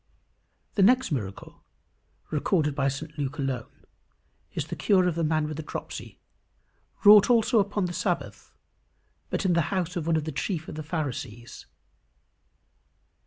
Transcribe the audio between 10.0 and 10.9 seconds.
one of the chief of the